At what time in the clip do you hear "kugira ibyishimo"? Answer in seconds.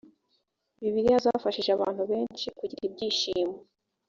2.57-3.57